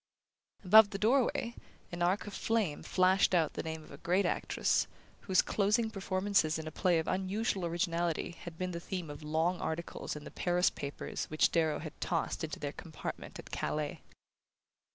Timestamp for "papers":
10.71-11.25